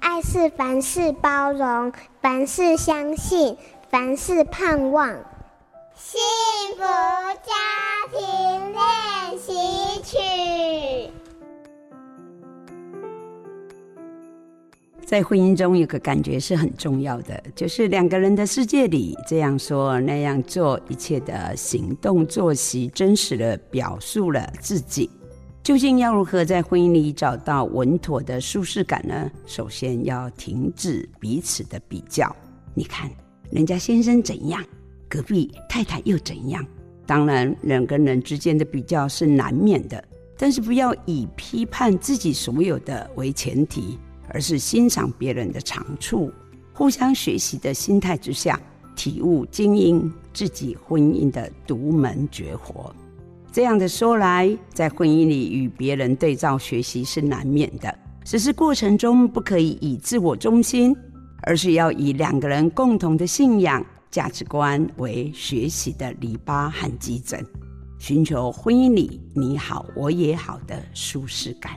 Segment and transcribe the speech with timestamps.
[0.00, 3.56] 爱是凡事包容，凡事相信，
[3.90, 5.08] 凡事盼望。
[5.94, 6.20] 幸
[6.76, 7.52] 福家
[8.12, 11.12] 庭练习曲。
[15.04, 25.10] 在婚姻中，有个感觉是很重要的，就是两个人的世界里，这样说那样做，一切的行动作息，真实的表述了自己。
[25.62, 29.30] 究竟要如何在婚姻里找到稳妥的舒适感呢？
[29.44, 32.34] 首先要停止彼此的比较。
[32.74, 33.10] 你看，
[33.50, 34.64] 人家先生怎样，
[35.08, 36.64] 隔壁太太又怎样。
[37.04, 40.02] 当然，人跟人之间的比较是难免的，
[40.38, 43.98] 但是不要以批判自己所有的为前提，
[44.28, 46.32] 而是欣赏别人的长处，
[46.72, 48.58] 互相学习的心态之下，
[48.96, 52.94] 体悟经营自己婚姻的独门绝活。
[53.58, 57.92] 这样的说来，在婚姻里与别人对照学习是难免的，
[58.24, 60.96] 只是过程中不可以以自我中心，
[61.42, 67.44] 而是要以两个人共同的信仰、价值观为学习的篱笆和基准，
[67.98, 71.72] 寻求婚姻里你好我也好的舒适感，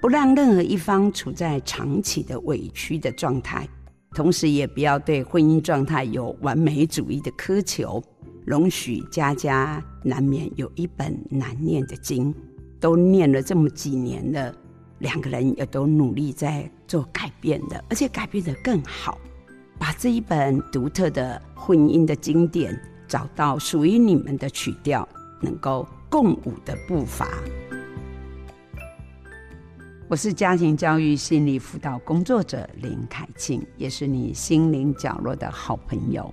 [0.00, 3.68] 不让任何一方处在长期的委屈的状态，
[4.14, 8.00] 同时也不要对婚姻状态有完美主义的苛求。
[8.48, 12.34] 容许家家难免有一本难念的经，
[12.80, 14.54] 都念了这么几年了，
[15.00, 19.18] 两个人也都努力在做改变的，而且改变得更好，
[19.78, 22.74] 把这一本独特的婚姻的经典
[23.06, 25.06] 找到属于你们的曲调，
[25.42, 27.28] 能够共舞的步伐。
[30.08, 36.32] 我是家庭教育心理辅导工作者林凯庆，也是你心灵角落的好朋友。